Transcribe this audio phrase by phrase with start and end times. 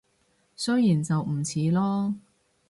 [0.55, 2.15] 雖然就唔似囉